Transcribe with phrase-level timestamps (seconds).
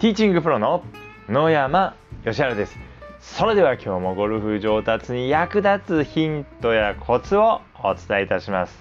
[0.00, 0.82] ティーチングプロの
[1.28, 1.94] 野山
[2.24, 2.76] 義晴です。
[3.20, 8.76] それでは今日もゴルフ上達に役立つヒントやコツをお伝えいたします。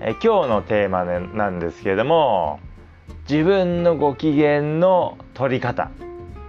[0.00, 2.60] え今日のテーマ、ね、なんですけれども
[3.28, 5.88] 自分のご機嫌の取り方っ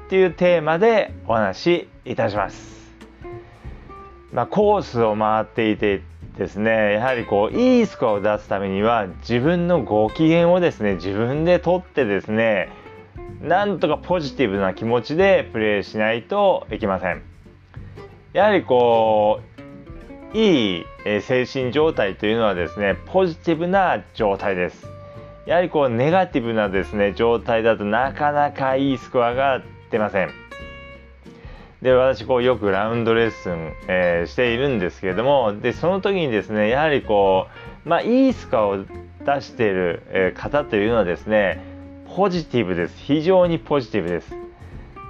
[0.10, 2.94] ていうテーマでお話しいたします。
[4.32, 6.02] まあ、コースを回っていて
[6.38, 12.70] ですねやはりこういいスコアを出すためには自分のご機嫌をですね自分で取ってですね
[13.42, 17.24] なんとかポジティブな気持ちでプレーしないといけません。
[18.34, 19.42] やはりこ
[20.34, 20.86] ういい
[21.22, 24.86] 精神状態というのはですねポジティブな状態です。
[25.46, 30.30] やはりこうネガティブなですね状態だとなかなかいいスコアが出ません。
[31.82, 37.48] で私こうよくラウンドレッスン、えー、しているんですけれどもでその時にですねやはりこ
[37.86, 41.71] うまあいいスコアを出している、方というのはですね
[42.16, 42.98] ポジティブです。
[42.98, 44.36] 非常にポジティブです。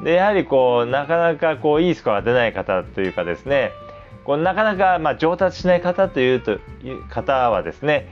[0.04, 3.72] でやはりこうなかなかこういいスコアが出ない方というかですね。
[4.24, 6.52] こうなかなかま上達しない方というと
[6.84, 8.08] いう方はですね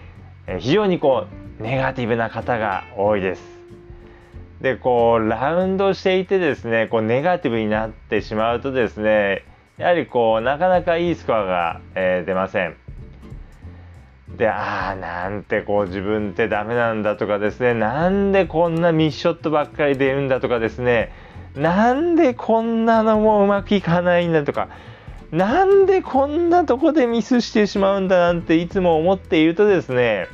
[0.60, 1.28] 非常にこ
[1.60, 3.44] うネガティブな方が多いです。
[4.60, 9.44] でこうラウンドしていてですねこうネガティブになってしまうとですね
[9.78, 12.76] やはりこうなかなかいいスコアが、えー、出ません。
[14.40, 17.74] でああなんてこう自分ってダメなんだとかですね。
[17.74, 21.12] なんでこんなミッショットばっかり出るんだとかですね。
[21.58, 24.70] なんでこんなのもうまくいかないんだとか。
[25.32, 30.28] なんでこんなとこでミスしてしまうんだなんていつも思っているとですね。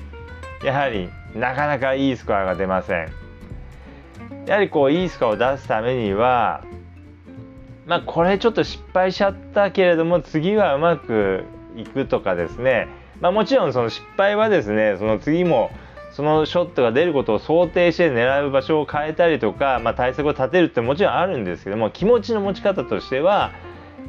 [0.63, 3.11] やはりなかなかいいスコアが出ません。
[4.45, 6.63] やはりこういいスコアを出すためには
[7.87, 11.43] まあこれちょっと失敗しちゃったけれども次はうまく
[11.75, 12.87] いくとかですね。
[13.21, 15.71] まあもちろんその失敗はですねその次も
[16.11, 23.51] そのショットが出ることを想定して狙う場所を変えたりとか、まあ、対策を立てるってもちろんあるんですけども気持ちの持ち方としては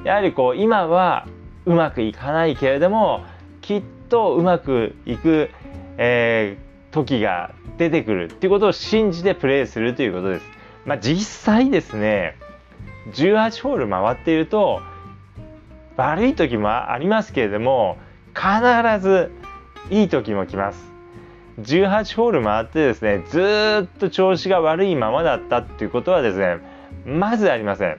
[0.04, 1.26] やはりこう今は
[1.64, 3.24] うまくいかないけれども
[3.60, 5.50] きっとうまくいく、
[5.98, 10.46] えー、時が出てくるっていうことを信じてプレーするということです。
[10.84, 12.36] まあ、実際ですね
[13.12, 14.80] 18ホール回っていると
[15.96, 17.98] 悪い時もありますけれども
[18.36, 19.32] 必ず
[19.90, 20.92] いい時も来ます。
[21.60, 26.58] 18ホール回ってですねずっと調子が悪いままだったっていうことはですね
[27.06, 27.98] まずありません。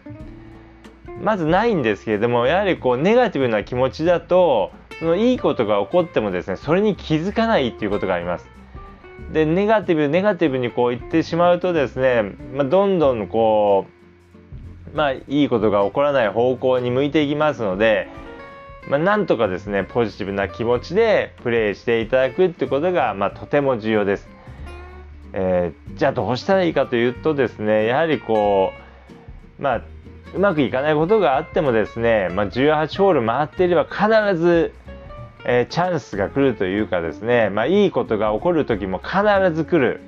[1.24, 8.48] まずないんですけれどもやはりこうネガティブな気持ちだとそのいいことが起こってもですねそれに気づかないっていうことがあります。
[9.34, 12.22] でネガティブネガティブにこう言ってしまうとですね、
[12.54, 13.88] まあ、どんどんこ
[14.94, 18.08] うまあいいことが起こらない方向に向いていきますので、
[18.90, 24.30] まあ、なんとかですねポジティブな気持ちでプレーしていただくってことが、まあ、とても重要です。
[25.34, 28.72] えー、じゃあどうしたらいいかというとですねやはりこ
[29.59, 29.81] うまあ
[30.34, 34.74] うまくいかないことがあってもですね、まあ、18ホール回っていれば必ず
[35.50, 39.22] えー、チャンスが来るというかですね、まあ、いいことが起こる時も必
[39.56, 40.02] ず来る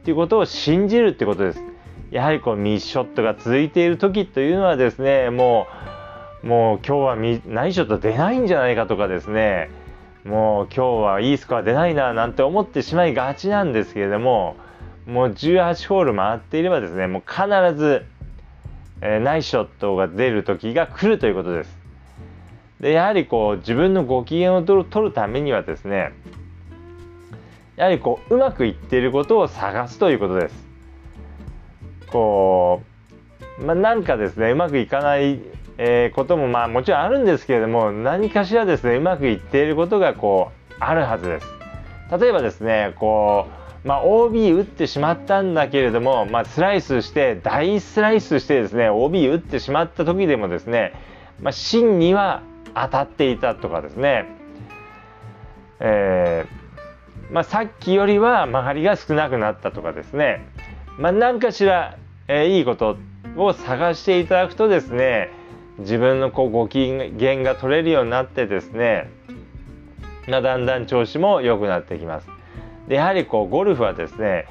[0.00, 1.62] っていうことを信じるってことです。
[2.10, 5.97] やはりこうミスショットが続いている時というのはですねもう
[6.42, 9.70] もう今日はミナイショット出ないんじゃないかとかですね
[10.24, 14.56] もう今日はいいスコア出ないななんて思ってしまいがちなんですけれども
[15.06, 17.46] もう18ホール回っていればですねもう必
[17.76, 18.04] ず、
[19.00, 21.78] えー、ナイスショットが出る時が来るということです。
[22.80, 26.12] でやはりこう自分のご機嫌を取る取るためにはですね
[27.76, 30.68] やはりこううまくいっていることを探すということです。
[32.10, 32.82] こ
[33.60, 35.40] う、まあ、なんかですねうまくいかない、
[35.78, 41.46] えー、こともまあもちろんあるんですけれども何かしらですねうまくいっていることがこうあるはずです。
[42.20, 43.46] 例えばですねこ
[43.84, 50.94] う、まあ、OB 打ってしまったんだけれども、まあ、スライスして大スライスしてですね OB 打ってしまった時でもですね、
[51.40, 52.42] まあ、真には
[52.74, 54.26] 当たっていたとかですね、
[55.80, 60.48] えー、まあ、さっきよりは曲がりが少なくなったとかですね、
[60.98, 62.96] まあ、何かしら、えー、いいこと
[63.36, 65.30] を探していただくとですね
[65.78, 66.86] 自分のこうご機
[67.18, 69.10] 嫌が取れるようになってですね、
[70.26, 72.28] だんだん調子も良くなってきます。
[72.88, 74.46] でやはりこうゴルフはですね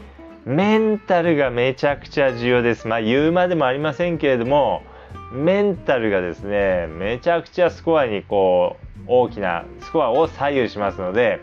[0.45, 2.87] メンタルがめちゃくちゃ重要です。
[2.87, 4.83] まあ言うまでもありませんけれども
[5.31, 11.41] メンタルがですねめちゃくちゃスコアにこう大きなスコアを左右しますので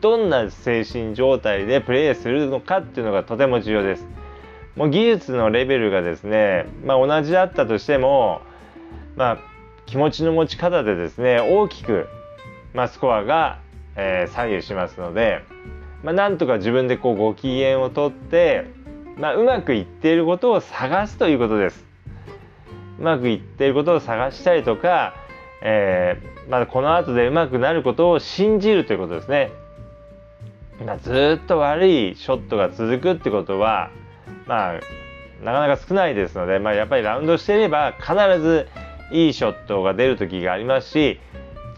[0.00, 4.06] どんな精神状態でプレーするのかっていうのがとても重要です。
[4.76, 8.42] もう技術のレベルがですね、まあ、同じだったとしても、
[9.16, 9.38] まあ、
[9.86, 12.08] 気持ちの持ち方でですね大きく、
[12.74, 13.60] まあ、スコアが、
[13.96, 15.42] えー、左右しますので、
[16.02, 18.66] まあ、なんとか自分でこうご機嫌をとって
[19.16, 21.84] まあ、うまくいっていることを探すということです。
[22.98, 25.14] うまくいっていることを探したりとか、
[25.62, 29.50] えー、まあ、この後でうまくなることを信じるということですね。
[30.84, 33.90] まあ、ずっと悪いショットが続くってことは、
[34.46, 34.80] まあ、
[35.42, 38.68] なかなか少ないですので、まあ、やっぱりラウンドしていれば必ず
[39.10, 41.20] いいショットが出る時がありますし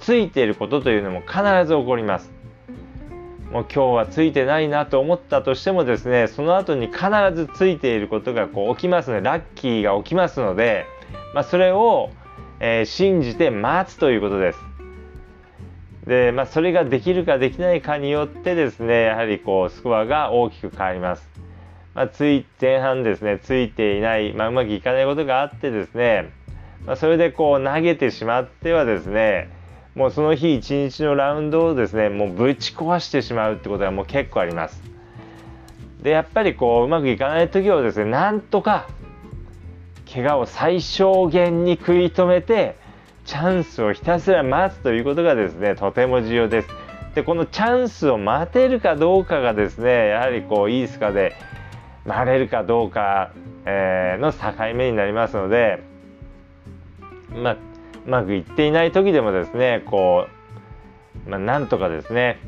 [0.00, 2.38] ついていることというのも必ず起こります。
[3.50, 7.00] もう今日はついてないなと思ったとしてもですねその後に必
[7.34, 10.84] ずついていることがこう起きますのでラッキーが起きますので、
[11.34, 12.10] まあ、それを、
[12.60, 14.58] えー、信じて待つということです。
[16.06, 21.28] で、まあ、それができるかできないかによってですねやはりこうスコアが大きく変わります。
[21.94, 26.30] まあ、つい前半ですねついていない、まあ、うまくいかないことがあってですね、
[26.86, 29.50] まあ、それでこう投げてしまってはですね
[29.94, 34.80] もうその日一日のラウンドをですねもうぶち壊してしまうってことがもう結構あります。
[36.02, 38.88] でやっぱりこううまくいかない時はですねなんとか
[40.12, 42.76] 怪我を最小限に食い止めて
[43.24, 46.68] チャンスをひたすら待つということがですねとても重要です。
[47.14, 51.34] でこのチャンスを待てるかどうかがですねやはりこういいスカで
[52.06, 53.32] 回れるかどうか、
[53.66, 54.38] え、の境
[54.74, 55.82] 目になりますので
[57.30, 60.26] まあうまくいっていない時でもですねこ
[61.26, 62.38] う、まあ、なんとかですね、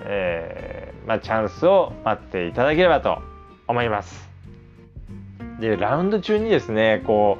[0.00, 3.20] えー、まあ、チャンスを待っていただければと
[3.68, 4.28] 思います。
[5.60, 7.38] でラウンド中にですねこ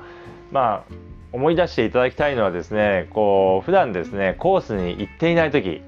[0.50, 0.94] うまあ
[1.32, 5.82] 思い出していただきたいのはですねこう普段ですねコースに行っていない時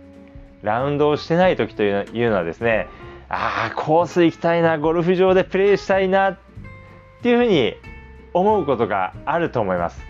[0.62, 2.86] ラウンドをしてない時というのはですね
[3.28, 6.38] ああコース行きたいなゴルフ場でプレーしたいなっ
[7.22, 7.74] ていうふうに
[8.34, 10.00] 思うことがあると思います。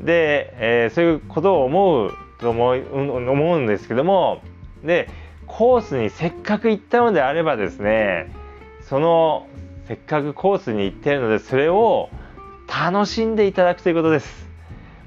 [0.00, 4.42] で、えー、そういうことを思うと思う思うんですけども
[4.84, 5.08] で
[5.46, 8.32] コースにせっかく行ったのであればですね
[8.82, 9.46] その
[9.88, 12.10] せっかくコースに行ってるのでそれを
[12.68, 14.46] 楽しんでいただくということです。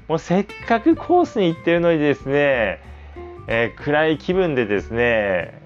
[0.08, 2.80] もうせっかくコースに行ってるのにですね、
[3.46, 5.62] えー、暗い気分でですね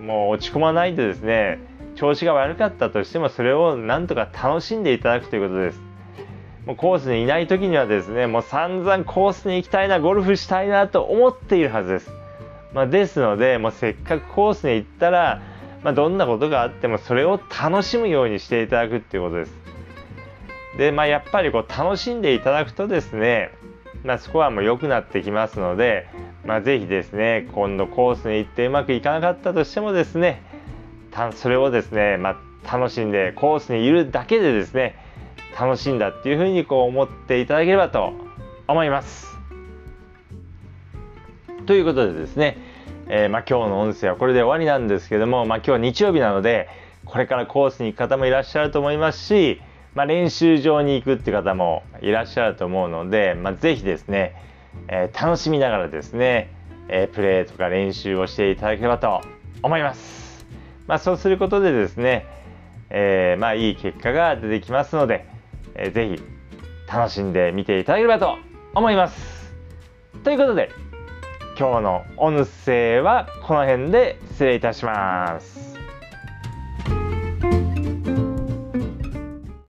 [0.00, 1.58] もう落ち込まないでですね
[1.94, 5.91] 調子が悪かったとしてもそれをなんとか楽しんでいただくということです。
[6.66, 12.10] もうコースにいない時にはですねもう散々コースに行きたいなゴルフしたいなと思っているはずです、
[12.72, 15.42] まあ、ですのでもうせっかくコースに行ったら、
[15.82, 19.52] まあ、どんなことがあってもそれを楽しむようにしていただくっていうことです。
[20.78, 23.50] でまあやっぱりこう楽しんでいただくとですね、
[24.04, 26.06] まあ、スコアも良くなってきますので、
[26.46, 30.42] まあ、ぜひですね今度コースに行ってうまくいかなかったとしてもですね
[31.10, 34.96] たそれをですね、まあ、楽しんでコースにいるだけでですね
[35.58, 38.12] 楽しんだっていうふうにこう思っていただければと
[38.66, 39.32] 思います。
[41.66, 42.58] ということでですね、
[43.08, 46.68] えー、まあ、今日の音声はこれで終わりなんですけども、まあ、今日日曜日なので
[47.04, 49.60] これからコースに行く方もいらっしゃると思いますし、
[49.94, 54.34] まあ、練習場に行くって方もいらっしゃると思うので、まあ、ぜひですね、
[54.88, 56.50] えー、楽しみながらですね、
[56.88, 59.20] えー、プレーとか練習をしていただければと
[59.62, 60.46] 思います。
[60.86, 62.26] まあ、そうすることでですね、
[62.90, 65.31] えまあ、いい結果が出てきますので、
[65.74, 66.22] えー、ぜひ
[66.92, 68.38] 楽しんで見ていただければと
[68.74, 69.52] 思います。
[70.24, 70.70] ということで
[71.58, 75.71] 今日の音声はこの辺で失礼いたします。